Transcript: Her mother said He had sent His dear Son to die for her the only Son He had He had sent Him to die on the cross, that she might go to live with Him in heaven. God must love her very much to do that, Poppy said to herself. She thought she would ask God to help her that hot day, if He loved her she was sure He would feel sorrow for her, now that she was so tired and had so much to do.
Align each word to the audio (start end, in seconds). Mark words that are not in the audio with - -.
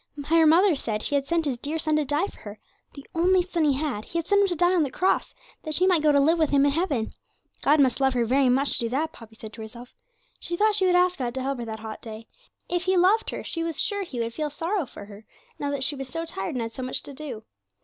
Her 0.29 0.47
mother 0.47 0.75
said 0.75 1.03
He 1.03 1.13
had 1.13 1.27
sent 1.27 1.45
His 1.45 1.59
dear 1.59 1.77
Son 1.77 1.95
to 1.97 2.05
die 2.05 2.25
for 2.25 2.39
her 2.39 2.59
the 2.95 3.05
only 3.13 3.43
Son 3.43 3.63
He 3.65 3.73
had 3.73 4.03
He 4.03 4.17
had 4.17 4.27
sent 4.27 4.41
Him 4.41 4.47
to 4.47 4.55
die 4.55 4.73
on 4.73 4.81
the 4.81 4.89
cross, 4.89 5.35
that 5.61 5.75
she 5.75 5.85
might 5.85 6.01
go 6.01 6.11
to 6.11 6.19
live 6.19 6.39
with 6.39 6.49
Him 6.49 6.65
in 6.65 6.71
heaven. 6.71 7.13
God 7.61 7.79
must 7.79 8.01
love 8.01 8.15
her 8.15 8.25
very 8.25 8.49
much 8.49 8.71
to 8.73 8.79
do 8.79 8.89
that, 8.89 9.11
Poppy 9.13 9.35
said 9.35 9.53
to 9.53 9.61
herself. 9.61 9.93
She 10.39 10.57
thought 10.57 10.73
she 10.73 10.87
would 10.87 10.95
ask 10.95 11.19
God 11.19 11.35
to 11.35 11.43
help 11.43 11.59
her 11.59 11.65
that 11.65 11.81
hot 11.81 12.01
day, 12.01 12.25
if 12.67 12.85
He 12.85 12.97
loved 12.97 13.29
her 13.29 13.43
she 13.43 13.61
was 13.63 13.79
sure 13.79 14.01
He 14.01 14.19
would 14.19 14.33
feel 14.33 14.49
sorrow 14.49 14.87
for 14.87 15.05
her, 15.05 15.23
now 15.59 15.69
that 15.69 15.83
she 15.83 15.95
was 15.95 16.09
so 16.09 16.25
tired 16.25 16.55
and 16.55 16.63
had 16.63 16.73
so 16.73 16.81
much 16.81 17.03
to 17.03 17.13
do. 17.13 17.43